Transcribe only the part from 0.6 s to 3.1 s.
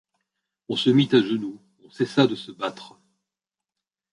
On se mit à genoux, on cessa de se battre